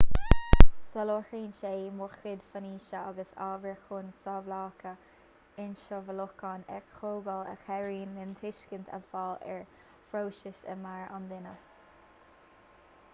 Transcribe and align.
soláthraíonn 0.93 1.51
sé 1.57 1.73
mórchuid 1.99 2.39
faisnéise 2.53 3.01
agus 3.09 3.33
ábhair 3.49 3.75
chun 3.89 4.09
samhlacha 4.23 4.95
ionsamhlúcháin 5.65 6.65
a 6.79 6.81
thógáil 6.95 7.53
a 7.53 7.55
chabhraíonn 7.69 8.17
linn 8.23 8.35
tuiscint 8.43 8.91
a 9.01 9.03
fháil 9.15 9.41
ar 9.57 9.63
phróisis 10.09 10.67
i 10.75 10.81
meabhair 10.83 11.17
an 11.21 11.33
duine 11.33 11.57